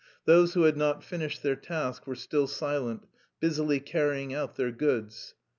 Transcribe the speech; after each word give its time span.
Those 0.25 0.55
who 0.55 0.63
had 0.63 0.77
not 0.77 1.03
finished 1.03 1.43
their 1.43 1.55
task 1.55 2.07
were 2.07 2.15
still 2.15 2.47
silent, 2.47 3.05
busily 3.39 3.79
carrying 3.79 4.33
out 4.33 4.55
their 4.55 4.71
goods. 4.71 5.35